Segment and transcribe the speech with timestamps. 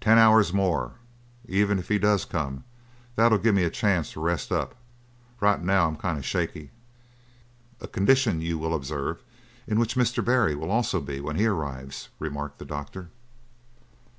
[0.00, 0.92] "Ten hours more,
[1.46, 2.64] even if he does come.
[3.16, 4.74] That'll give me a chance to rest up;
[5.38, 6.70] right now I'm kind of shaky."
[7.78, 9.20] "A condition, you will observe,
[9.66, 10.24] in which Mr.
[10.24, 13.10] Barry will also be when he arrives," remarked the doctor.